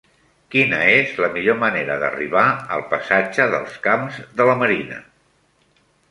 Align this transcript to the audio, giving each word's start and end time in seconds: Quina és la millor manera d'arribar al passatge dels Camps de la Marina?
Quina 0.53 0.77
és 0.91 1.09
la 1.23 1.27
millor 1.33 1.57
manera 1.63 1.97
d'arribar 2.03 2.45
al 2.77 2.81
passatge 2.93 3.47
dels 3.51 3.75
Camps 3.83 4.17
de 4.41 4.47
la 4.51 4.55
Marina? 4.63 4.99